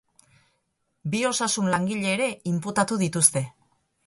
Bi 1.11 1.21
osasun-langile 1.31 2.09
ere 2.15 2.31
inputatu 2.53 2.99
dituzte. 3.05 3.47